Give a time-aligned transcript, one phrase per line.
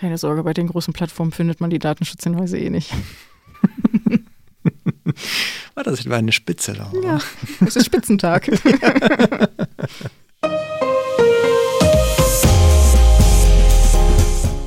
[0.00, 2.90] Keine Sorge, bei den großen Plattformen findet man die Datenschutzhinweise eh nicht.
[5.74, 6.90] War das etwa eine Spitze, Laura?
[7.04, 7.20] Ja,
[7.66, 8.48] es ist Spitzentag.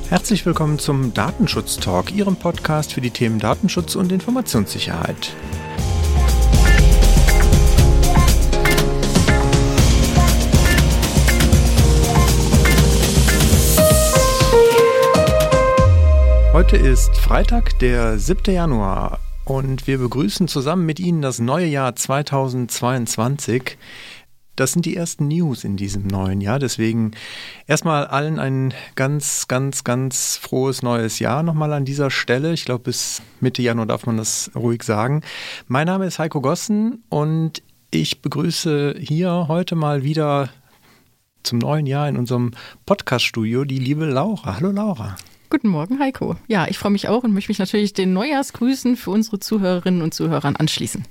[0.08, 5.34] Herzlich willkommen zum Datenschutz Talk, Ihrem Podcast für die Themen Datenschutz und Informationssicherheit.
[16.74, 18.52] Heute ist Freitag, der 7.
[18.52, 23.78] Januar und wir begrüßen zusammen mit Ihnen das neue Jahr 2022.
[24.56, 26.58] Das sind die ersten News in diesem neuen Jahr.
[26.58, 27.12] Deswegen
[27.68, 32.52] erstmal allen ein ganz, ganz, ganz frohes neues Jahr nochmal an dieser Stelle.
[32.52, 35.22] Ich glaube, bis Mitte Januar darf man das ruhig sagen.
[35.68, 40.48] Mein Name ist Heiko Gossen und ich begrüße hier heute mal wieder
[41.44, 42.50] zum neuen Jahr in unserem
[42.84, 44.56] Podcast-Studio die liebe Laura.
[44.56, 45.16] Hallo Laura.
[45.54, 46.34] Guten Morgen, Heiko.
[46.48, 50.12] Ja, ich freue mich auch und möchte mich natürlich den Neujahrsgrüßen für unsere Zuhörerinnen und
[50.12, 51.04] Zuhörer anschließen.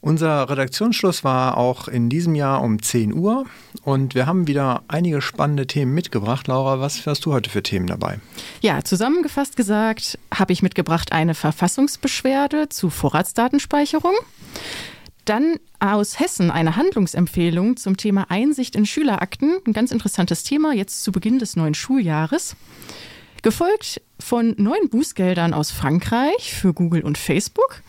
[0.00, 3.44] Unser Redaktionsschluss war auch in diesem Jahr um 10 Uhr
[3.82, 6.46] und wir haben wieder einige spannende Themen mitgebracht.
[6.46, 8.20] Laura, was hast du heute für Themen dabei?
[8.62, 14.14] Ja, zusammengefasst gesagt habe ich mitgebracht eine Verfassungsbeschwerde zu Vorratsdatenspeicherung.
[15.28, 19.58] Dann aus Hessen eine Handlungsempfehlung zum Thema Einsicht in Schülerakten.
[19.66, 22.56] Ein ganz interessantes Thema jetzt zu Beginn des neuen Schuljahres.
[23.42, 27.82] Gefolgt von neuen Bußgeldern aus Frankreich für Google und Facebook.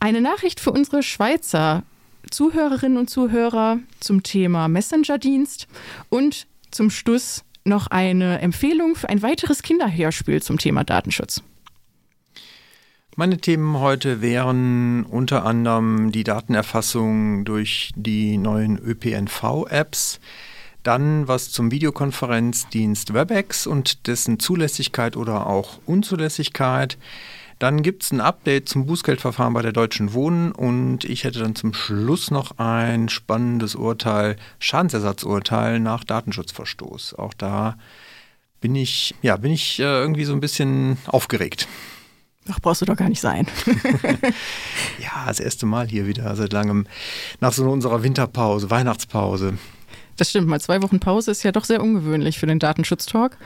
[0.00, 1.84] Eine Nachricht für unsere Schweizer
[2.28, 5.68] Zuhörerinnen und Zuhörer zum Thema Messenger-Dienst
[6.08, 11.40] und zum Schluss noch eine Empfehlung für ein weiteres Kinderhörspiel zum Thema Datenschutz.
[13.18, 20.20] Meine Themen heute wären unter anderem die Datenerfassung durch die neuen ÖPNV-Apps,
[20.84, 26.96] dann was zum Videokonferenzdienst WebEx und dessen Zulässigkeit oder auch Unzulässigkeit.
[27.58, 31.56] Dann gibt es ein Update zum Bußgeldverfahren bei der Deutschen Wohnen und ich hätte dann
[31.56, 37.14] zum Schluss noch ein spannendes Urteil, Schadensersatzurteil nach Datenschutzverstoß.
[37.14, 37.78] Auch da
[38.60, 41.66] bin ich, ja, bin ich äh, irgendwie so ein bisschen aufgeregt.
[42.50, 43.46] Ach, brauchst du doch gar nicht sein.
[44.98, 46.86] ja, das erste Mal hier wieder seit langem,
[47.40, 49.58] nach so unserer Winterpause, Weihnachtspause.
[50.18, 53.36] Das stimmt, mal zwei Wochen Pause ist ja doch sehr ungewöhnlich für den Datenschutztalk.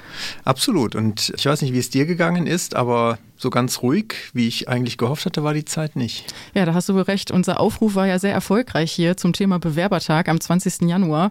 [0.44, 0.94] Absolut.
[0.96, 4.70] Und ich weiß nicht, wie es dir gegangen ist, aber so ganz ruhig, wie ich
[4.70, 6.32] eigentlich gehofft hatte, war die Zeit nicht.
[6.54, 7.30] Ja, da hast du recht.
[7.30, 10.88] Unser Aufruf war ja sehr erfolgreich hier zum Thema Bewerbertag am 20.
[10.88, 11.30] Januar.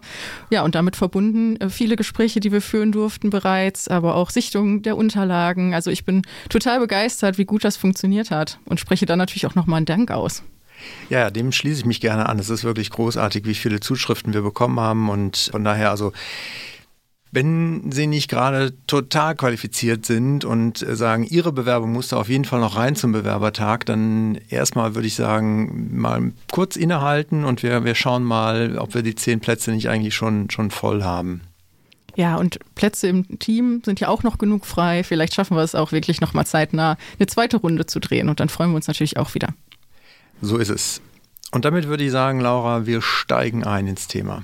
[0.50, 4.82] Ja, und damit verbunden äh, viele Gespräche, die wir führen durften bereits, aber auch Sichtungen
[4.82, 5.74] der Unterlagen.
[5.74, 9.56] Also ich bin total begeistert, wie gut das funktioniert hat und spreche da natürlich auch
[9.56, 10.44] nochmal einen Dank aus.
[11.08, 12.38] Ja, dem schließe ich mich gerne an.
[12.38, 16.12] Es ist wirklich großartig, wie viele Zuschriften wir bekommen haben und von daher also
[17.34, 22.44] wenn Sie nicht gerade total qualifiziert sind und sagen, Ihre Bewerbung muss da auf jeden
[22.44, 27.84] Fall noch rein zum Bewerbertag, dann erstmal würde ich sagen, mal kurz innehalten und wir,
[27.84, 31.40] wir schauen mal, ob wir die zehn Plätze nicht eigentlich schon, schon voll haben.
[32.16, 35.02] Ja, und Plätze im Team sind ja auch noch genug frei.
[35.02, 38.40] Vielleicht schaffen wir es auch wirklich noch mal zeitnah, eine zweite Runde zu drehen und
[38.40, 39.54] dann freuen wir uns natürlich auch wieder.
[40.42, 41.00] So ist es.
[41.52, 44.42] Und damit würde ich sagen, Laura, wir steigen ein ins Thema.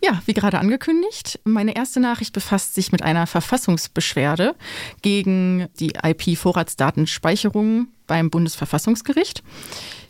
[0.00, 4.54] Ja, wie gerade angekündigt, meine erste Nachricht befasst sich mit einer Verfassungsbeschwerde
[5.02, 9.42] gegen die IP-Vorratsdatenspeicherung beim Bundesverfassungsgericht.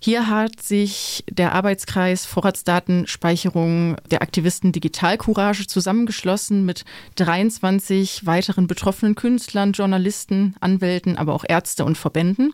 [0.01, 6.85] Hier hat sich der Arbeitskreis Vorratsdatenspeicherung der Aktivisten Digital Courage zusammengeschlossen mit
[7.17, 12.53] 23 weiteren betroffenen Künstlern, Journalisten, Anwälten, aber auch Ärzte und Verbänden,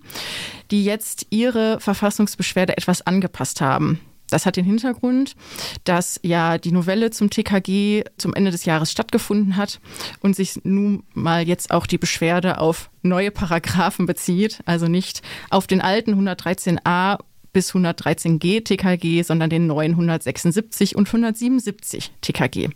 [0.71, 4.00] die jetzt ihre Verfassungsbeschwerde etwas angepasst haben.
[4.34, 5.37] Das hat den Hintergrund,
[5.84, 9.78] dass ja die Novelle zum TKG zum Ende des Jahres stattgefunden hat
[10.19, 15.69] und sich nun mal jetzt auch die Beschwerde auf neue Paragraphen bezieht, also nicht auf
[15.69, 17.21] den alten 113a
[17.53, 22.71] bis 113g TKG, sondern den neuen 176 und 177 TKG.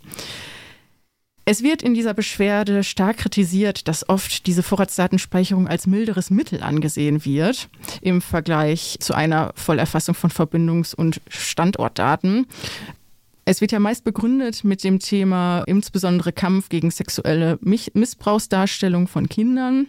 [1.51, 7.25] Es wird in dieser Beschwerde stark kritisiert, dass oft diese Vorratsdatenspeicherung als milderes Mittel angesehen
[7.25, 7.69] wird
[8.01, 12.45] im Vergleich zu einer Vollerfassung von Verbindungs- und Standortdaten.
[13.45, 19.87] Es wird ja meist begründet mit dem Thema insbesondere Kampf gegen sexuelle Missbrauchsdarstellung von Kindern.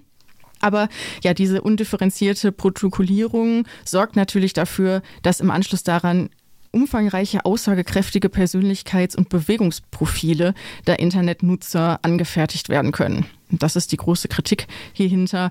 [0.61, 0.89] Aber
[1.23, 6.31] ja, diese undifferenzierte Protokollierung sorgt natürlich dafür, dass im Anschluss daran
[6.73, 10.55] umfangreiche, aussagekräftige Persönlichkeits- und Bewegungsprofile
[10.87, 13.27] der Internetnutzer angefertigt werden können.
[13.51, 15.51] Das ist die große Kritik hierhinter.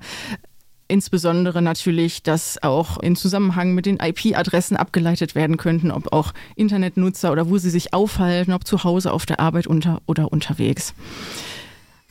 [0.87, 7.31] Insbesondere natürlich, dass auch in Zusammenhang mit den IP-Adressen abgeleitet werden könnten, ob auch Internetnutzer
[7.31, 10.95] oder wo sie sich aufhalten, ob zu Hause, auf der Arbeit unter oder unterwegs.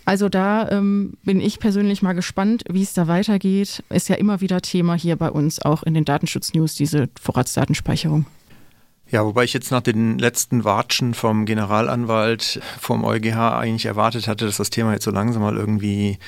[0.04, 3.82] Also da ähm, bin ich persönlich mal gespannt, wie es da weitergeht.
[3.90, 8.26] Ist ja immer wieder Thema hier bei uns, auch in den Datenschutz-News, diese Vorratsdatenspeicherung.
[9.10, 14.44] Ja, wobei ich jetzt nach den letzten Watschen vom Generalanwalt vom EuGH eigentlich erwartet hatte,
[14.44, 16.18] dass das Thema jetzt so langsam mal irgendwie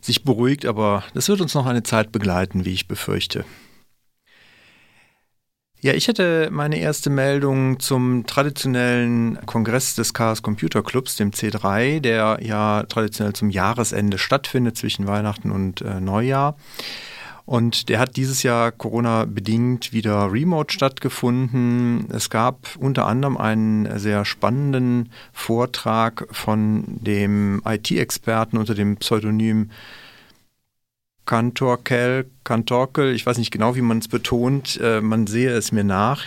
[0.00, 3.44] sich beruhigt, aber das wird uns noch eine Zeit begleiten, wie ich befürchte.
[5.80, 12.00] Ja, ich hätte meine erste Meldung zum traditionellen Kongress des Chaos Computer Clubs, dem C3,
[12.00, 16.56] der ja traditionell zum Jahresende stattfindet, zwischen Weihnachten und äh, Neujahr.
[17.48, 22.06] Und der hat dieses Jahr Corona-bedingt wieder remote stattgefunden.
[22.10, 29.70] Es gab unter anderem einen sehr spannenden Vortrag von dem IT-Experten unter dem Pseudonym
[31.24, 35.84] Kantorkel, Kantorkel, ich weiß nicht genau, wie man es betont, äh, man sehe es mir
[35.84, 36.26] nach.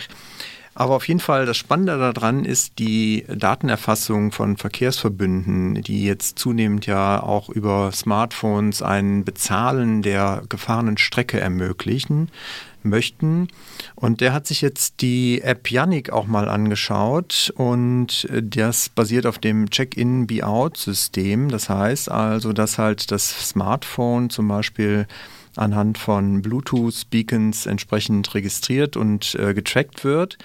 [0.74, 6.86] Aber auf jeden Fall, das Spannende daran ist die Datenerfassung von Verkehrsverbünden, die jetzt zunehmend
[6.86, 12.30] ja auch über Smartphones ein Bezahlen der gefahrenen Strecke ermöglichen
[12.82, 13.48] möchten.
[13.94, 19.38] Und der hat sich jetzt die App Yannick auch mal angeschaut und das basiert auf
[19.38, 21.48] dem Check-in-Be-out-System.
[21.48, 25.06] Das heißt also, dass halt das Smartphone zum Beispiel
[25.56, 30.38] anhand von Bluetooth-Beacons entsprechend registriert und äh, getrackt wird.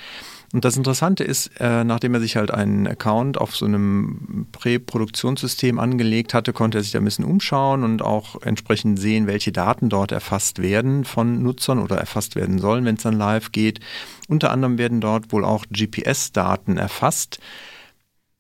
[0.54, 5.77] Und das Interessante ist, äh, nachdem er sich halt einen Account auf so einem Präproduktionssystem
[5.77, 9.89] angelegt hatte, konnte er sich da ein bisschen umschauen und auch entsprechend sehen, welche Daten
[9.89, 13.81] dort erfasst werden von Nutzern oder erfasst werden sollen, wenn es dann live geht.
[14.30, 17.39] Unter anderem werden dort wohl auch GPS-Daten erfasst.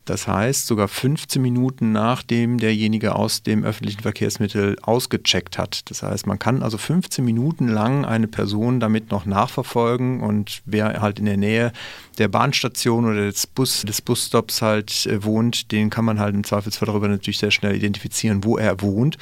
[0.07, 5.89] Das heißt, sogar 15 Minuten nachdem derjenige aus dem öffentlichen Verkehrsmittel ausgecheckt hat.
[5.89, 11.01] Das heißt, man kann also 15 Minuten lang eine Person damit noch nachverfolgen und wer
[11.01, 11.73] halt in der Nähe
[12.17, 16.43] der Bahnstation oder des, Bus, des Busstops halt äh, wohnt, den kann man halt im
[16.43, 19.17] Zweifelsfall darüber natürlich sehr schnell identifizieren, wo er wohnt.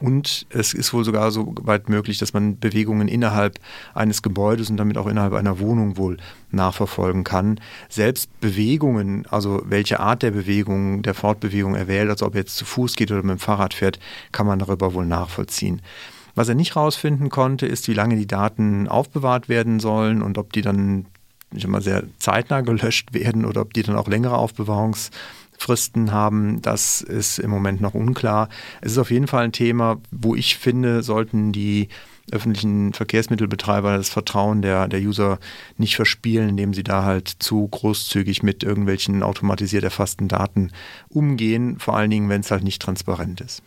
[0.00, 3.58] Und es ist wohl sogar so weit möglich, dass man Bewegungen innerhalb
[3.94, 6.16] eines Gebäudes und damit auch innerhalb einer Wohnung wohl
[6.50, 7.60] nachverfolgen kann.
[7.90, 12.56] Selbst Bewegungen, also welche Art der Bewegung, der Fortbewegung er wählt, also ob er jetzt
[12.56, 13.98] zu Fuß geht oder mit dem Fahrrad fährt,
[14.32, 15.82] kann man darüber wohl nachvollziehen.
[16.34, 20.52] Was er nicht herausfinden konnte, ist, wie lange die Daten aufbewahrt werden sollen und ob
[20.52, 21.06] die dann
[21.54, 27.00] ich mal, sehr zeitnah gelöscht werden oder ob die dann auch längere Aufbewahrungsfristen haben, das
[27.00, 28.48] ist im Moment noch unklar.
[28.80, 31.88] Es ist auf jeden Fall ein Thema, wo ich finde, sollten die
[32.32, 35.38] öffentlichen Verkehrsmittelbetreiber das Vertrauen der, der User
[35.76, 40.70] nicht verspielen, indem sie da halt zu großzügig mit irgendwelchen automatisiert erfassten Daten
[41.08, 43.62] umgehen, vor allen Dingen, wenn es halt nicht transparent ist.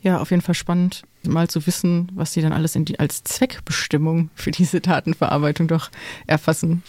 [0.00, 4.30] Ja, auf jeden Fall spannend, mal zu wissen, was sie dann alles die, als Zweckbestimmung
[4.34, 5.90] für diese Datenverarbeitung doch
[6.26, 6.82] erfassen.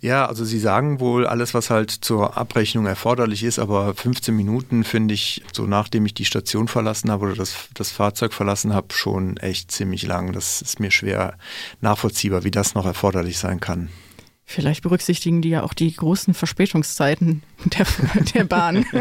[0.00, 4.84] Ja, also Sie sagen wohl alles, was halt zur Abrechnung erforderlich ist, aber 15 Minuten
[4.84, 8.94] finde ich, so nachdem ich die Station verlassen habe oder das, das Fahrzeug verlassen habe,
[8.94, 10.32] schon echt ziemlich lang.
[10.32, 11.36] Das ist mir schwer
[11.80, 13.88] nachvollziehbar, wie das noch erforderlich sein kann.
[14.44, 17.86] Vielleicht berücksichtigen die ja auch die großen Verspätungszeiten der,
[18.34, 18.86] der Bahn.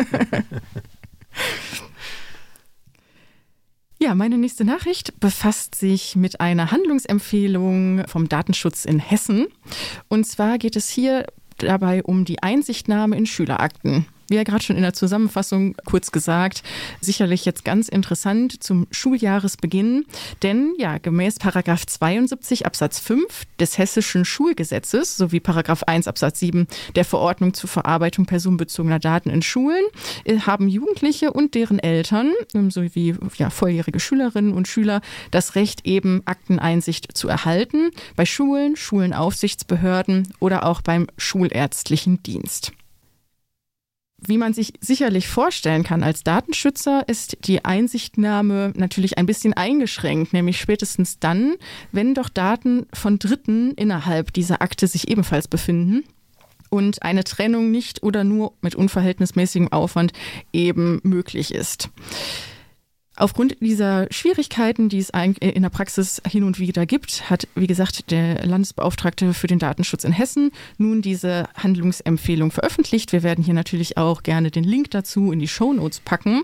[4.00, 9.48] Ja, meine nächste Nachricht befasst sich mit einer Handlungsempfehlung vom Datenschutz in Hessen.
[10.08, 11.26] Und zwar geht es hier
[11.58, 16.64] dabei um die Einsichtnahme in Schülerakten wie ja gerade schon in der Zusammenfassung kurz gesagt,
[17.02, 20.06] sicherlich jetzt ganz interessant zum Schuljahresbeginn.
[20.44, 26.68] Denn ja, gemäß Paragraph 72 Absatz 5 des hessischen Schulgesetzes sowie Paragraph 1 Absatz 7
[26.96, 29.84] der Verordnung zur Verarbeitung personenbezogener Daten in Schulen
[30.26, 35.86] äh, haben Jugendliche und deren Eltern ähm, sowie ja, volljährige Schülerinnen und Schüler das Recht,
[35.86, 42.72] eben Akteneinsicht zu erhalten bei Schulen, Schulenaufsichtsbehörden oder auch beim schulärztlichen Dienst.
[44.20, 50.34] Wie man sich sicherlich vorstellen kann als Datenschützer, ist die Einsichtnahme natürlich ein bisschen eingeschränkt,
[50.34, 51.56] nämlich spätestens dann,
[51.92, 56.04] wenn doch Daten von Dritten innerhalb dieser Akte sich ebenfalls befinden
[56.70, 60.14] und eine Trennung nicht oder nur mit unverhältnismäßigem Aufwand
[60.52, 61.90] eben möglich ist.
[63.20, 68.12] Aufgrund dieser Schwierigkeiten, die es in der Praxis hin und wieder gibt, hat, wie gesagt,
[68.12, 73.14] der Landesbeauftragte für den Datenschutz in Hessen nun diese Handlungsempfehlung veröffentlicht.
[73.14, 76.44] Wir werden hier natürlich auch gerne den Link dazu in die Show Notes packen.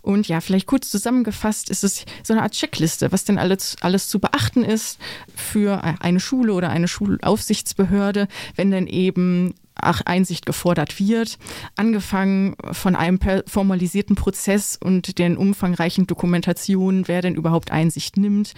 [0.00, 4.08] Und ja, vielleicht kurz zusammengefasst ist es so eine Art Checkliste, was denn alles, alles
[4.08, 5.00] zu beachten ist
[5.34, 11.38] für eine Schule oder eine Schulaufsichtsbehörde, wenn denn eben Einsicht gefordert wird,
[11.76, 18.54] angefangen von einem formalisierten Prozess und den umfangreichen Dokumentationen, wer denn überhaupt Einsicht nimmt.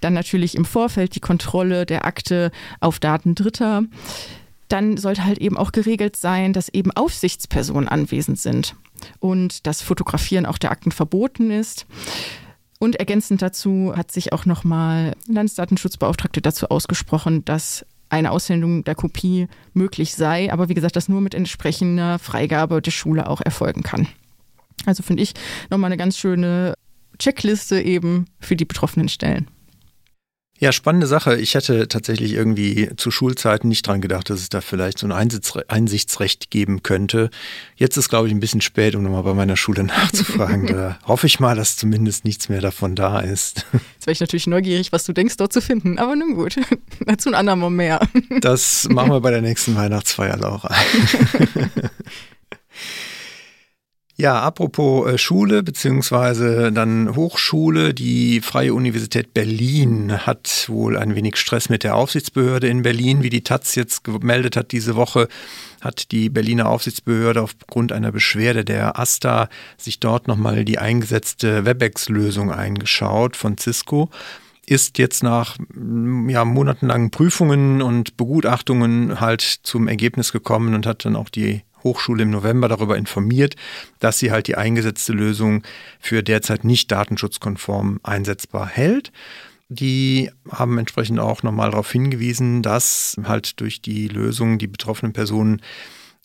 [0.00, 3.84] Dann natürlich im Vorfeld die Kontrolle der Akte auf Daten Dritter.
[4.68, 8.74] Dann sollte halt eben auch geregelt sein, dass eben Aufsichtspersonen anwesend sind.
[9.20, 11.86] und das Fotografieren auch der Akten verboten ist.
[12.78, 19.48] Und ergänzend dazu hat sich auch nochmal Landesdatenschutzbeauftragte dazu ausgesprochen, dass eine Aussendung der Kopie
[19.72, 24.06] möglich sei, aber wie gesagt, das nur mit entsprechender Freigabe der Schule auch erfolgen kann.
[24.86, 25.34] Also finde ich
[25.70, 26.74] nochmal eine ganz schöne
[27.18, 29.48] Checkliste eben für die betroffenen Stellen.
[30.64, 31.38] Ja, spannende Sache.
[31.38, 35.12] Ich hätte tatsächlich irgendwie zu Schulzeiten nicht dran gedacht, dass es da vielleicht so ein
[35.12, 37.28] Einsichtsrecht geben könnte.
[37.76, 40.68] Jetzt ist, glaube ich, ein bisschen spät, um nochmal bei meiner Schule nachzufragen.
[40.68, 43.66] da hoffe ich mal, dass zumindest nichts mehr davon da ist.
[43.74, 45.98] Jetzt wäre ich natürlich neugierig, was du denkst, dort zu finden.
[45.98, 46.56] Aber nun gut,
[47.06, 48.00] dazu ein andermal mehr.
[48.40, 50.74] Das machen wir bei der nächsten Weihnachtsfeier, Laura.
[54.16, 61.36] Ja, apropos äh, Schule beziehungsweise dann Hochschule, die Freie Universität Berlin hat wohl ein wenig
[61.36, 65.26] Stress mit der Aufsichtsbehörde in Berlin, wie die Taz jetzt gemeldet hat diese Woche
[65.80, 72.52] hat die Berliner Aufsichtsbehörde aufgrund einer Beschwerde der AStA sich dort nochmal die eingesetzte WebEx-Lösung
[72.52, 74.10] eingeschaut von Cisco.
[74.64, 75.58] Ist jetzt nach
[76.28, 82.24] ja, monatelangen Prüfungen und Begutachtungen halt zum Ergebnis gekommen und hat dann auch die Hochschule
[82.24, 83.54] im November darüber informiert,
[84.00, 85.62] dass sie halt die eingesetzte Lösung
[86.00, 89.12] für derzeit nicht datenschutzkonform einsetzbar hält.
[89.68, 95.62] Die haben entsprechend auch nochmal darauf hingewiesen, dass halt durch die Lösung die betroffenen Personen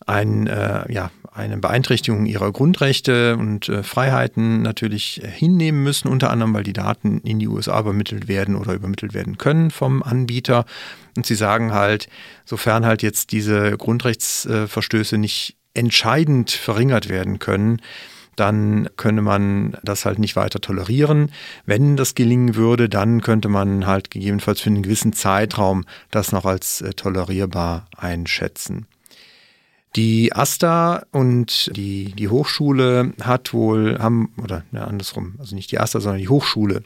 [0.05, 6.53] ein, äh, ja, eine Beeinträchtigung ihrer Grundrechte und äh, Freiheiten natürlich hinnehmen müssen, unter anderem,
[6.53, 10.65] weil die Daten in die USA übermittelt werden oder übermittelt werden können vom Anbieter.
[11.15, 12.09] Und sie sagen halt,
[12.45, 17.81] sofern halt jetzt diese Grundrechtsverstöße nicht entscheidend verringert werden können,
[18.35, 21.31] dann könne man das halt nicht weiter tolerieren.
[21.65, 26.45] Wenn das gelingen würde, dann könnte man halt gegebenenfalls für einen gewissen Zeitraum das noch
[26.45, 28.87] als äh, tolerierbar einschätzen.
[29.95, 35.79] Die AStA und die, die Hochschule hat wohl, haben, oder ja, andersrum, also nicht die
[35.79, 36.83] AStA, sondern die Hochschule,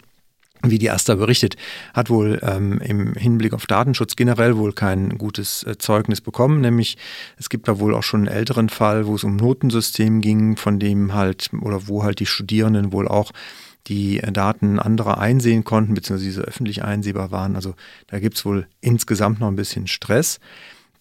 [0.66, 1.58] wie die AStA berichtet,
[1.94, 6.62] hat wohl ähm, im Hinblick auf Datenschutz generell wohl kein gutes äh, Zeugnis bekommen.
[6.62, 6.98] Nämlich
[7.38, 10.80] es gibt da wohl auch schon einen älteren Fall, wo es um Notensystem ging, von
[10.80, 13.32] dem halt oder wo halt die Studierenden wohl auch
[13.88, 17.58] die äh, Daten anderer einsehen konnten, beziehungsweise diese öffentlich einsehbar waren.
[17.58, 17.76] Also
[18.08, 20.40] da gibt es wohl insgesamt noch ein bisschen Stress.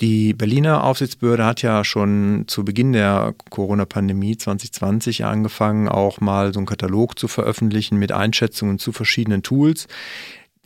[0.01, 6.59] Die Berliner Aufsichtsbehörde hat ja schon zu Beginn der Corona-Pandemie 2020 angefangen, auch mal so
[6.59, 9.87] einen Katalog zu veröffentlichen mit Einschätzungen zu verschiedenen Tools.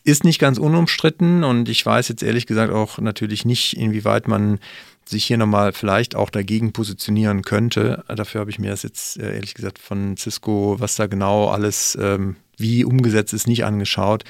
[0.05, 4.59] Ist nicht ganz unumstritten und ich weiß jetzt ehrlich gesagt auch natürlich nicht, inwieweit man
[5.05, 8.05] sich hier nochmal vielleicht auch dagegen positionieren könnte.
[8.09, 11.97] Dafür habe ich mir das jetzt äh, ehrlich gesagt von Cisco, was da genau alles
[12.01, 14.25] ähm, wie umgesetzt ist, nicht angeschaut.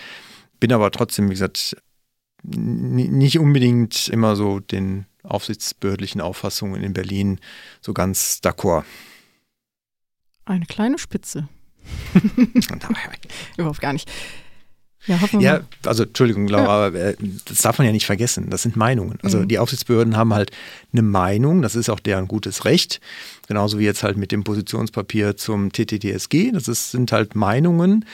[0.60, 1.76] Bin aber trotzdem, wie gesagt,
[2.46, 7.40] nicht unbedingt immer so den aufsichtsbehördlichen Auffassungen in Berlin
[7.80, 8.84] so ganz d'accord.
[10.44, 11.48] Eine kleine Spitze.
[13.56, 14.10] Überhaupt gar nicht.
[15.06, 16.86] Ja, ja also Entschuldigung, Laura, ja.
[16.86, 18.50] aber äh, das darf man ja nicht vergessen.
[18.50, 19.18] Das sind Meinungen.
[19.22, 19.48] Also mhm.
[19.48, 20.50] die Aufsichtsbehörden haben halt
[20.92, 23.00] eine Meinung, das ist auch deren gutes Recht.
[23.46, 26.50] Genauso wie jetzt halt mit dem Positionspapier zum TTTSG.
[26.52, 28.04] Das ist, sind halt Meinungen.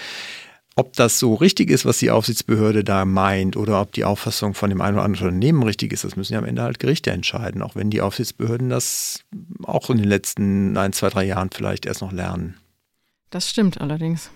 [0.74, 4.70] Ob das so richtig ist, was die Aufsichtsbehörde da meint, oder ob die Auffassung von
[4.70, 7.60] dem einen oder anderen Unternehmen richtig ist, das müssen ja am Ende halt Gerichte entscheiden,
[7.60, 9.20] auch wenn die Aufsichtsbehörden das
[9.64, 12.56] auch in den letzten ein, zwei, drei Jahren vielleicht erst noch lernen.
[13.28, 14.30] Das stimmt allerdings.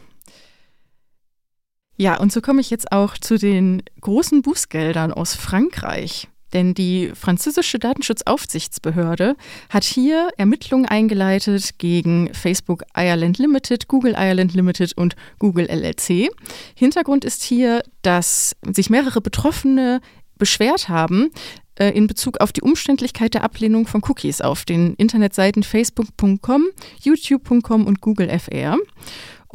[1.96, 6.28] Ja, und so komme ich jetzt auch zu den großen Bußgeldern aus Frankreich.
[6.56, 9.36] Denn die französische Datenschutzaufsichtsbehörde
[9.68, 16.30] hat hier Ermittlungen eingeleitet gegen Facebook Ireland Limited, Google Ireland Limited und Google LLC.
[16.74, 20.00] Hintergrund ist hier, dass sich mehrere Betroffene
[20.38, 21.28] beschwert haben
[21.74, 26.68] äh, in Bezug auf die Umständlichkeit der Ablehnung von Cookies auf den Internetseiten facebook.com,
[27.02, 28.78] youtube.com und Google FR.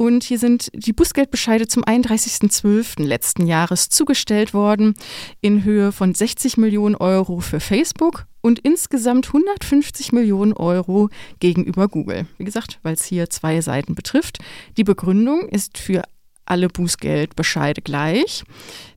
[0.02, 3.04] Und hier sind die Bußgeldbescheide zum 31.12.
[3.04, 4.94] letzten Jahres zugestellt worden
[5.40, 12.26] in Höhe von 60 Millionen Euro für Facebook und insgesamt 150 Millionen Euro gegenüber Google.
[12.36, 14.40] Wie gesagt, weil es hier zwei Seiten betrifft.
[14.76, 16.02] Die Begründung ist für
[16.46, 18.42] alle Bußgeldbescheide gleich,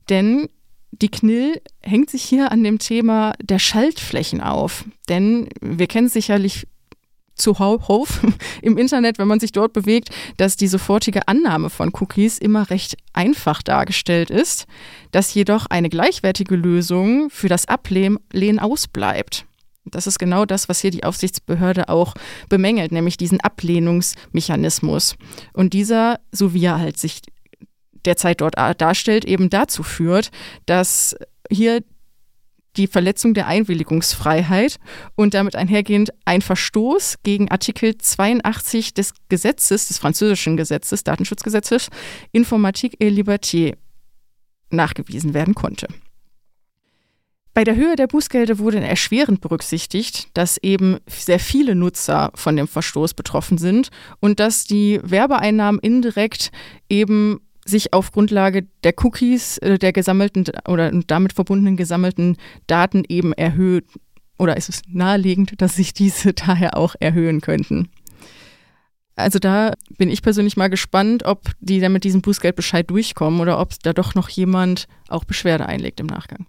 [0.08, 0.48] denn
[0.90, 4.84] die KNIL hängt sich hier an dem Thema der Schaltflächen auf.
[5.08, 6.66] Denn wir kennen sicherlich
[7.36, 8.20] zuhauf
[8.62, 12.96] im Internet, wenn man sich dort bewegt, dass die sofortige Annahme von Cookies immer recht
[13.12, 14.66] einfach dargestellt ist,
[15.12, 19.46] dass jedoch eine gleichwertige Lösung für das Ablehnen ausbleibt.
[19.84, 22.14] Das ist genau das, was hier die Aufsichtsbehörde auch
[22.48, 25.16] bemängelt, nämlich diesen Ablehnungsmechanismus.
[25.52, 27.22] Und dieser, so wie er halt sich
[28.04, 30.30] derzeit dort darstellt, eben dazu führt,
[30.66, 31.16] dass
[31.50, 31.82] hier
[32.76, 34.76] die Verletzung der Einwilligungsfreiheit
[35.14, 41.88] und damit einhergehend ein Verstoß gegen Artikel 82 des Gesetzes, des französischen Gesetzes, Datenschutzgesetzes,
[42.32, 43.76] Informatique et Liberté
[44.70, 45.86] nachgewiesen werden konnte.
[47.56, 52.68] Bei der Höhe der Bußgelder wurde erschwerend berücksichtigt, dass eben sehr viele Nutzer von dem
[52.68, 53.88] Verstoß betroffen sind
[54.20, 56.50] und dass die Werbeeinnahmen indirekt
[56.90, 63.32] eben sich auf Grundlage der Cookies, äh, der gesammelten oder damit verbundenen gesammelten Daten eben
[63.32, 63.84] erhöht
[64.38, 67.90] oder ist es naheliegend, dass sich diese daher auch erhöhen könnten.
[69.16, 73.58] Also da bin ich persönlich mal gespannt, ob die dann mit diesem Bußgeldbescheid durchkommen oder
[73.58, 76.46] ob da doch noch jemand auch Beschwerde einlegt im Nachgang.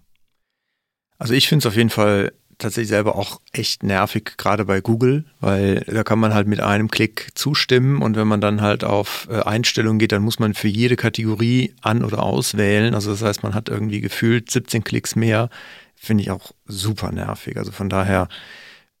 [1.16, 5.24] Also ich finde es auf jeden Fall tatsächlich selber auch echt nervig, gerade bei Google,
[5.40, 9.28] weil da kann man halt mit einem Klick zustimmen und wenn man dann halt auf
[9.30, 12.94] äh, Einstellungen geht, dann muss man für jede Kategorie an- oder auswählen.
[12.94, 15.50] Also das heißt, man hat irgendwie gefühlt 17 Klicks mehr.
[15.94, 17.56] Finde ich auch super nervig.
[17.56, 18.28] Also von daher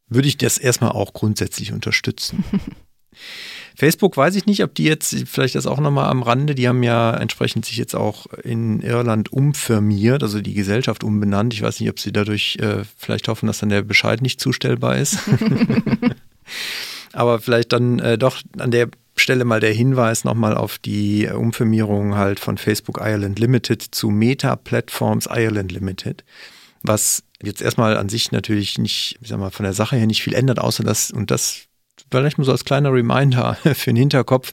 [0.08, 2.44] würde ich das erstmal auch grundsätzlich unterstützen.
[3.78, 6.82] Facebook weiß ich nicht, ob die jetzt, vielleicht das auch nochmal am Rande, die haben
[6.82, 11.54] ja entsprechend sich jetzt auch in Irland umfirmiert, also die Gesellschaft umbenannt.
[11.54, 14.96] Ich weiß nicht, ob sie dadurch äh, vielleicht hoffen, dass dann der Bescheid nicht zustellbar
[14.96, 15.18] ist.
[17.12, 22.16] Aber vielleicht dann äh, doch an der Stelle mal der Hinweis nochmal auf die Umfirmierung
[22.16, 26.24] halt von Facebook Ireland Limited zu Meta Platforms Ireland Limited,
[26.82, 30.24] was jetzt erstmal an sich natürlich nicht, ich sag mal, von der Sache her nicht
[30.24, 31.67] viel ändert, außer dass, und das
[32.10, 34.52] vielleicht mal so als kleiner Reminder für den Hinterkopf,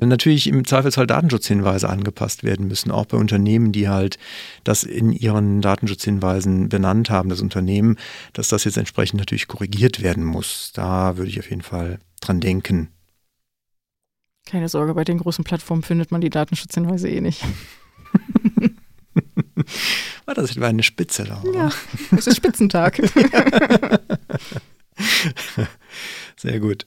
[0.00, 4.18] natürlich im Zweifelsfall Datenschutzhinweise angepasst werden müssen, auch bei Unternehmen, die halt
[4.64, 7.96] das in ihren Datenschutzhinweisen benannt haben, das Unternehmen,
[8.32, 10.72] dass das jetzt entsprechend natürlich korrigiert werden muss.
[10.74, 12.88] Da würde ich auf jeden Fall dran denken.
[14.46, 17.44] Keine Sorge, bei den großen Plattformen findet man die Datenschutzhinweise eh nicht.
[20.24, 21.42] War das etwa eine Spitze da?
[21.54, 21.70] Ja,
[22.16, 23.00] es ist Spitzentag.
[26.40, 26.86] Sehr gut.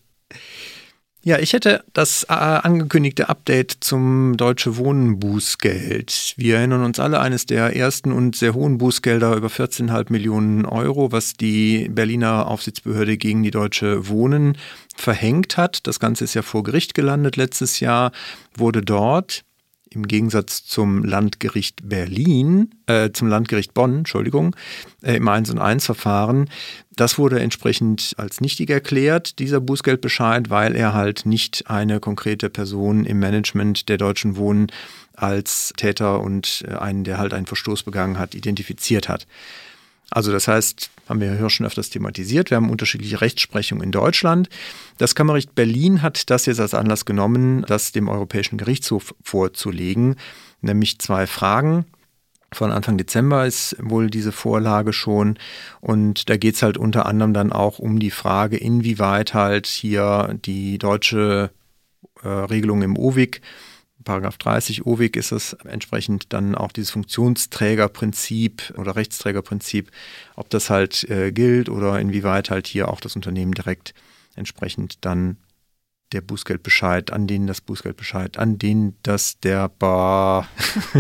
[1.22, 6.34] Ja, ich hätte das äh, angekündigte Update zum Deutsche Wohnen Bußgeld.
[6.38, 11.12] Wir erinnern uns alle eines der ersten und sehr hohen Bußgelder über 14,5 Millionen Euro,
[11.12, 14.58] was die Berliner Aufsichtsbehörde gegen die Deutsche Wohnen
[14.96, 15.86] verhängt hat.
[15.86, 18.12] Das Ganze ist ja vor Gericht gelandet letztes Jahr,
[18.58, 19.46] wurde dort
[19.94, 24.56] im Gegensatz zum Landgericht Berlin, äh, zum Landgericht Bonn, Entschuldigung,
[25.02, 26.50] äh, im 1 und 1 Verfahren.
[26.96, 33.06] Das wurde entsprechend als nichtig erklärt, dieser Bußgeldbescheid, weil er halt nicht eine konkrete Person
[33.06, 34.68] im Management der Deutschen Wohnen
[35.16, 39.28] als Täter und äh, einen, der halt einen Verstoß begangen hat, identifiziert hat.
[40.10, 44.50] Also das heißt, haben wir ja schon öfters thematisiert, wir haben unterschiedliche Rechtsprechung in Deutschland.
[44.98, 50.16] Das Kammergericht Berlin hat das jetzt als Anlass genommen, das dem Europäischen Gerichtshof vorzulegen,
[50.62, 51.86] nämlich zwei Fragen.
[52.54, 55.38] Von Anfang Dezember ist wohl diese Vorlage schon.
[55.82, 60.38] Und da geht es halt unter anderem dann auch um die Frage, inwieweit halt hier
[60.46, 61.50] die deutsche
[62.22, 63.42] äh, Regelung im OWIG
[64.04, 69.92] Paragraph 30 OWIG ist es entsprechend dann auch dieses Funktionsträgerprinzip oder Rechtsträgerprinzip,
[70.36, 73.94] ob das halt äh, gilt oder inwieweit halt hier auch das Unternehmen direkt
[74.36, 75.38] entsprechend dann
[76.14, 80.48] der Bußgeldbescheid, an denen das Bußgeldbescheid, an denen das der Bar,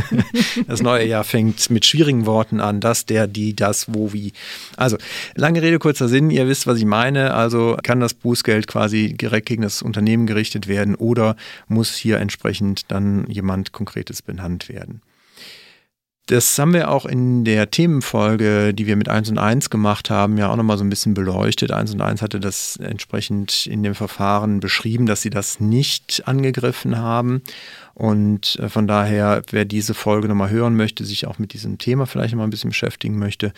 [0.67, 4.33] das neue Jahr fängt mit schwierigen Worten an, das, der, die, das, wo, wie.
[4.75, 4.97] Also,
[5.35, 7.33] lange Rede, kurzer Sinn, ihr wisst, was ich meine.
[7.33, 11.35] Also kann das Bußgeld quasi direkt gegen das Unternehmen gerichtet werden oder
[11.67, 15.01] muss hier entsprechend dann jemand Konkretes benannt werden.
[16.27, 20.37] Das haben wir auch in der Themenfolge, die wir mit 1 und 1 gemacht haben,
[20.37, 21.71] ja auch nochmal so ein bisschen beleuchtet.
[21.71, 26.97] 1 und 1 hatte das entsprechend in dem Verfahren beschrieben, dass sie das nicht angegriffen
[26.97, 27.41] haben.
[27.93, 32.05] Und äh, von daher, wer diese Folge nochmal hören möchte, sich auch mit diesem Thema
[32.05, 33.51] vielleicht nochmal ein bisschen beschäftigen möchte,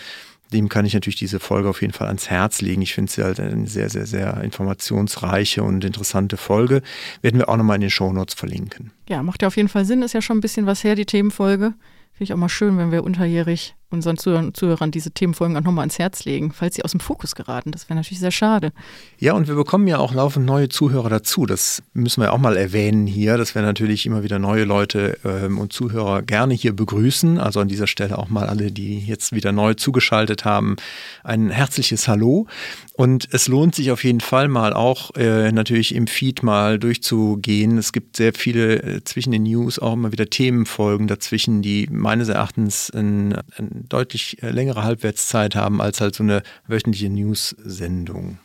[0.51, 2.81] dem kann ich natürlich diese Folge auf jeden Fall ans Herz legen.
[2.81, 6.81] Ich finde sie halt eine sehr, sehr, sehr informationsreiche und interessante Folge.
[7.21, 8.91] Werden wir auch nochmal in den Shownotes verlinken.
[9.07, 11.05] Ja, macht ja auf jeden Fall Sinn, ist ja schon ein bisschen was her, die
[11.05, 11.73] Themenfolge.
[12.15, 15.83] Finde ich auch mal schön, wenn wir unterjährig unseren Zuhörern, Zuhörern diese Themenfolgen auch nochmal
[15.83, 17.71] ans Herz legen, falls sie aus dem Fokus geraten.
[17.71, 18.71] Das wäre natürlich sehr schade.
[19.19, 21.45] Ja, und wir bekommen ja auch laufend neue Zuhörer dazu.
[21.45, 25.57] Das müssen wir auch mal erwähnen hier, dass wir natürlich immer wieder neue Leute ähm,
[25.57, 27.39] und Zuhörer gerne hier begrüßen.
[27.39, 30.75] Also an dieser Stelle auch mal alle, die jetzt wieder neu zugeschaltet haben,
[31.23, 32.47] ein herzliches Hallo.
[32.97, 37.77] Und es lohnt sich auf jeden Fall mal auch äh, natürlich im Feed mal durchzugehen.
[37.77, 42.29] Es gibt sehr viele äh, zwischen den News auch immer wieder Themenfolgen dazwischen, die meines
[42.29, 48.39] Erachtens ein, ein deutlich äh, längere Halbwertszeit haben als halt so eine wöchentliche News-Sendung.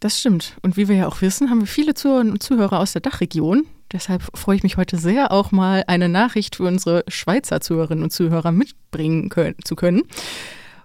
[0.00, 0.56] Das stimmt.
[0.62, 3.66] Und wie wir ja auch wissen, haben wir viele und Zuhörer aus der Dachregion.
[3.92, 8.10] Deshalb freue ich mich heute sehr, auch mal eine Nachricht für unsere Schweizer Zuhörerinnen und
[8.10, 10.02] Zuhörer mitbringen können, zu können.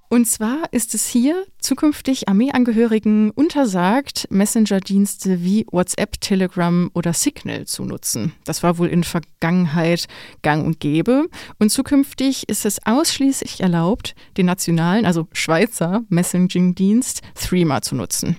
[0.10, 7.86] Und zwar ist es hier zukünftig Armeeangehörigen untersagt, Messenger-Dienste wie WhatsApp, Telegram oder Signal zu
[7.86, 8.34] nutzen.
[8.46, 10.06] Das war wohl in Vergangenheit
[10.44, 11.28] gang und gäbe.
[11.60, 18.38] Und zukünftig ist es ausschließlich erlaubt, den nationalen, also Schweizer Messaging-Dienst Threema zu nutzen.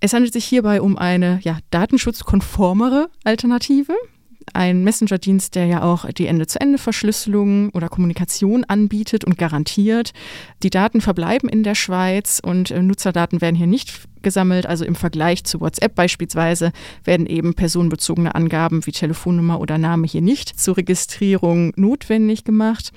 [0.00, 3.94] Es handelt sich hierbei um eine ja, datenschutzkonformere Alternative
[4.54, 10.12] ein Messenger-Dienst, der ja auch die Ende-zu-Ende-Verschlüsselung oder Kommunikation anbietet und garantiert.
[10.62, 14.66] Die Daten verbleiben in der Schweiz und äh, Nutzerdaten werden hier nicht gesammelt.
[14.66, 16.72] Also im Vergleich zu WhatsApp beispielsweise
[17.04, 22.92] werden eben personenbezogene Angaben wie Telefonnummer oder Name hier nicht zur Registrierung notwendig gemacht.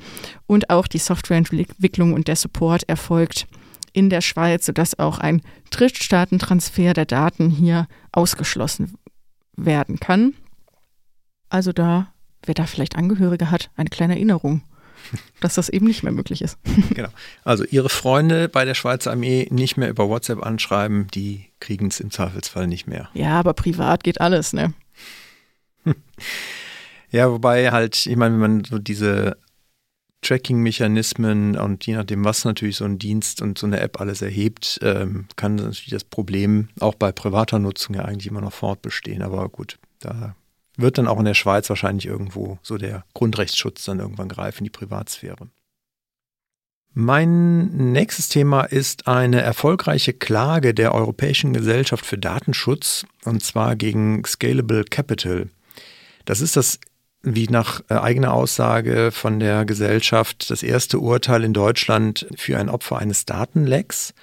[0.48, 3.48] Und auch die Softwareentwicklung und der Support erfolgt
[3.94, 8.96] in der Schweiz, sodass auch ein Drittstaatentransfer der Daten hier ausgeschlossen
[9.56, 10.34] werden kann.
[11.50, 12.12] Also da,
[12.44, 14.62] wer da vielleicht Angehörige hat, eine kleine Erinnerung,
[15.42, 16.58] dass das eben nicht mehr möglich ist.
[16.94, 17.10] genau.
[17.44, 22.00] Also Ihre Freunde bei der Schweizer Armee nicht mehr über WhatsApp anschreiben, die kriegen es
[22.00, 23.10] im Zweifelsfall nicht mehr.
[23.14, 24.74] Ja, aber privat geht alles, ne?
[27.12, 29.38] ja, wobei halt, ich meine, wenn man so diese
[30.22, 34.80] Tracking-Mechanismen und je nachdem, was natürlich so ein Dienst und so eine App alles erhebt,
[34.82, 39.22] ähm, kann natürlich das Problem auch bei privater Nutzung ja eigentlich immer noch fortbestehen.
[39.22, 40.36] Aber gut, da
[40.82, 44.70] wird dann auch in der Schweiz wahrscheinlich irgendwo so der Grundrechtsschutz dann irgendwann greifen, die
[44.70, 45.50] Privatsphäre.
[46.94, 54.24] Mein nächstes Thema ist eine erfolgreiche Klage der Europäischen Gesellschaft für Datenschutz und zwar gegen
[54.26, 55.50] Scalable Capital.
[56.26, 56.80] Das ist das,
[57.22, 62.70] wie nach äh, eigener Aussage von der Gesellschaft, das erste Urteil in Deutschland für ein
[62.70, 64.14] Opfer eines Datenlecks.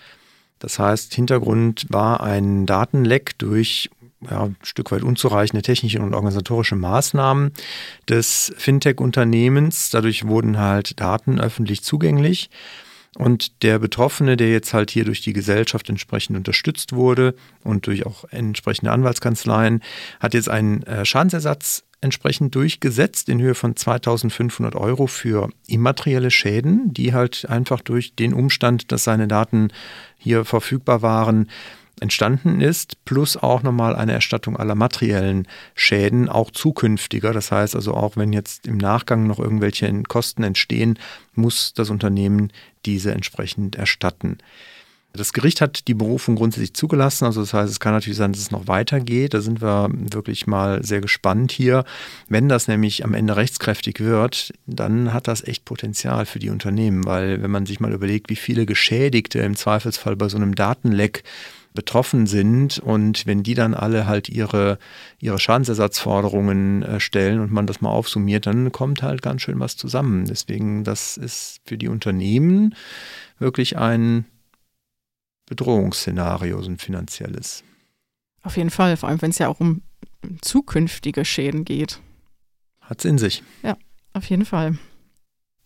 [0.58, 3.90] Das heißt, Hintergrund war ein Datenleck durch
[4.30, 7.52] ja, ein Stück weit unzureichende technische und organisatorische Maßnahmen
[8.08, 9.90] des Fintech-Unternehmens.
[9.90, 12.50] Dadurch wurden halt Daten öffentlich zugänglich.
[13.16, 17.34] Und der Betroffene, der jetzt halt hier durch die Gesellschaft entsprechend unterstützt wurde
[17.64, 19.82] und durch auch entsprechende Anwaltskanzleien,
[20.20, 26.92] hat jetzt einen äh, Schadensersatz entsprechend durchgesetzt in Höhe von 2500 Euro für immaterielle Schäden,
[26.92, 29.68] die halt einfach durch den Umstand, dass seine Daten
[30.18, 31.48] hier verfügbar waren,
[32.00, 37.32] entstanden ist, plus auch nochmal eine Erstattung aller materiellen Schäden, auch zukünftiger.
[37.32, 40.98] Das heißt also auch, wenn jetzt im Nachgang noch irgendwelche Kosten entstehen,
[41.35, 42.52] muss das Unternehmen
[42.85, 44.38] diese entsprechend erstatten.
[45.16, 47.24] Das Gericht hat die Berufung grundsätzlich zugelassen.
[47.24, 49.35] Also das heißt, es kann natürlich sein, dass es noch weitergeht.
[49.35, 51.85] Da sind wir wirklich mal sehr gespannt hier.
[52.28, 57.04] Wenn das nämlich am Ende rechtskräftig wird, dann hat das echt Potenzial für die Unternehmen,
[57.04, 61.24] weil wenn man sich mal überlegt, wie viele Geschädigte im Zweifelsfall bei so einem Datenleck
[61.76, 64.78] betroffen sind und wenn die dann alle halt ihre,
[65.20, 69.76] ihre Schadensersatzforderungen äh, stellen und man das mal aufsummiert, dann kommt halt ganz schön was
[69.76, 70.24] zusammen.
[70.24, 72.74] Deswegen, das ist für die Unternehmen
[73.38, 74.24] wirklich ein
[75.46, 77.62] Bedrohungsszenario, so ein finanzielles.
[78.42, 79.82] Auf jeden Fall, vor allem wenn es ja auch um
[80.40, 82.00] zukünftige Schäden geht.
[82.80, 83.44] Hat es in sich.
[83.62, 83.76] Ja,
[84.12, 84.78] auf jeden Fall.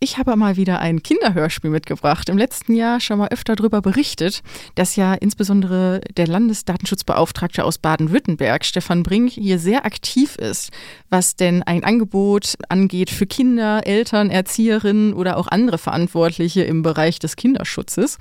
[0.03, 2.31] Ich habe mal wieder ein Kinderhörspiel mitgebracht.
[2.31, 4.43] Im letzten Jahr schon mal öfter darüber berichtet,
[4.75, 10.71] dass ja insbesondere der Landesdatenschutzbeauftragte aus Baden-Württemberg, Stefan Brink, hier sehr aktiv ist,
[11.11, 17.19] was denn ein Angebot angeht für Kinder, Eltern, Erzieherinnen oder auch andere Verantwortliche im Bereich
[17.19, 18.17] des Kinderschutzes.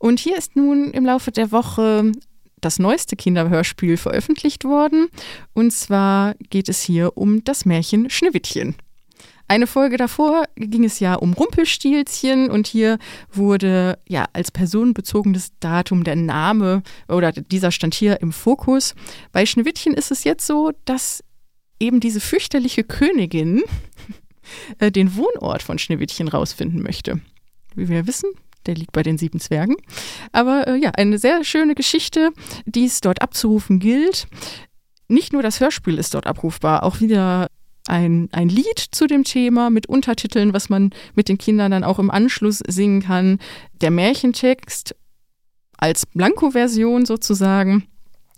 [0.00, 2.10] Und hier ist nun im Laufe der Woche
[2.60, 5.06] das neueste Kinderhörspiel veröffentlicht worden.
[5.52, 8.74] Und zwar geht es hier um das Märchen Schneewittchen.
[9.50, 12.98] Eine Folge davor ging es ja um Rumpelstilzchen und hier
[13.32, 18.94] wurde ja als personenbezogenes Datum der Name oder dieser stand hier im Fokus.
[19.32, 21.24] Bei Schneewittchen ist es jetzt so, dass
[21.80, 23.64] eben diese fürchterliche Königin
[24.78, 27.20] äh, den Wohnort von Schneewittchen rausfinden möchte.
[27.74, 28.30] Wie wir wissen,
[28.66, 29.74] der liegt bei den sieben Zwergen.
[30.30, 32.30] Aber äh, ja, eine sehr schöne Geschichte,
[32.66, 34.28] die es dort abzurufen gilt.
[35.08, 37.49] Nicht nur das Hörspiel ist dort abrufbar, auch wieder
[37.86, 41.98] ein, ein Lied zu dem Thema mit Untertiteln, was man mit den Kindern dann auch
[41.98, 43.38] im Anschluss singen kann.
[43.80, 44.94] Der Märchentext
[45.76, 47.84] als Blanko-Version sozusagen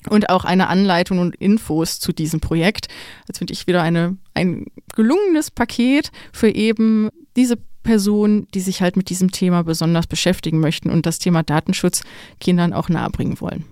[0.09, 2.89] und auch eine Anleitung und Infos zu diesem Projekt.
[3.27, 8.97] Das finde ich wieder eine, ein gelungenes Paket für eben diese Personen, die sich halt
[8.97, 12.03] mit diesem Thema besonders beschäftigen möchten und das Thema Datenschutz
[12.41, 13.65] Kindern auch nahebringen wollen.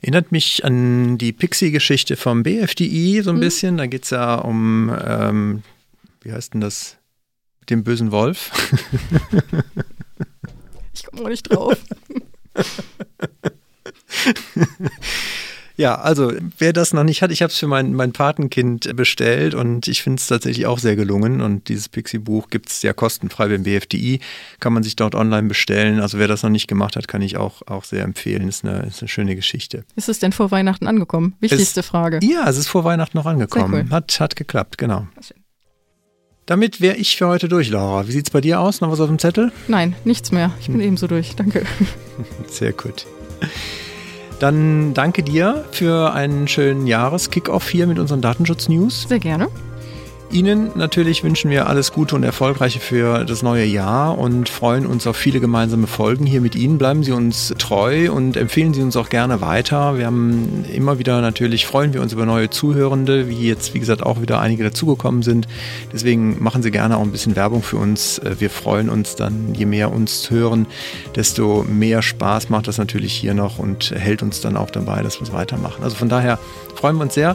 [0.00, 3.40] Erinnert mich an die Pixie-Geschichte vom BFDI so ein mhm.
[3.40, 3.76] bisschen.
[3.78, 5.62] Da geht es ja um, ähm,
[6.22, 6.98] wie heißt denn das?
[7.68, 8.52] Den bösen Wolf.
[10.94, 11.76] ich komme noch nicht drauf.
[15.78, 19.54] Ja, also wer das noch nicht hat, ich habe es für mein, mein Patenkind bestellt
[19.54, 21.40] und ich finde es tatsächlich auch sehr gelungen.
[21.40, 24.18] Und dieses Pixie-Buch gibt es ja kostenfrei beim BFDI,
[24.58, 26.00] kann man sich dort online bestellen.
[26.00, 28.48] Also wer das noch nicht gemacht hat, kann ich auch, auch sehr empfehlen.
[28.48, 29.84] Ist eine, ist eine schöne Geschichte.
[29.94, 31.36] Ist es denn vor Weihnachten angekommen?
[31.38, 32.18] Wichtigste es, Frage.
[32.24, 33.86] Ja, es ist vor Weihnachten noch angekommen.
[33.86, 33.90] Cool.
[33.94, 35.06] Hat, hat geklappt, genau.
[36.46, 38.08] Damit wäre ich für heute durch, Laura.
[38.08, 38.80] Wie sieht es bei dir aus?
[38.80, 39.52] Noch was auf dem Zettel?
[39.68, 40.50] Nein, nichts mehr.
[40.60, 40.86] Ich bin hm.
[40.86, 41.36] ebenso durch.
[41.36, 41.64] Danke.
[42.48, 43.06] Sehr gut.
[44.38, 49.06] Dann danke dir für einen schönen Jahreskickoff hier mit unseren Datenschutz-News.
[49.08, 49.48] Sehr gerne.
[50.30, 55.06] Ihnen natürlich wünschen wir alles Gute und Erfolgreiche für das neue Jahr und freuen uns
[55.06, 56.76] auf viele gemeinsame Folgen hier mit Ihnen.
[56.76, 59.96] Bleiben Sie uns treu und empfehlen Sie uns auch gerne weiter.
[59.96, 64.02] Wir haben immer wieder natürlich freuen wir uns über neue Zuhörende, wie jetzt wie gesagt
[64.02, 65.48] auch wieder einige dazugekommen sind.
[65.94, 68.20] Deswegen machen Sie gerne auch ein bisschen Werbung für uns.
[68.38, 70.66] Wir freuen uns dann, je mehr uns hören,
[71.16, 75.20] desto mehr Spaß macht das natürlich hier noch und hält uns dann auch dabei, dass
[75.20, 75.82] wir es weitermachen.
[75.82, 76.38] Also von daher
[76.74, 77.34] freuen wir uns sehr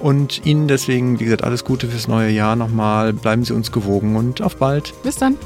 [0.00, 3.12] und Ihnen deswegen, wie gesagt, alles Gute fürs neue Jahr nochmal.
[3.12, 4.94] Bleiben Sie uns gewogen und auf bald.
[5.02, 5.36] Bis dann.